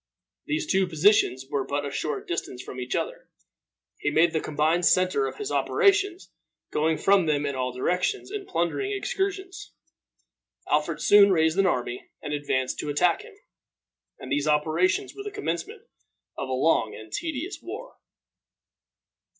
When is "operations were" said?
14.47-15.21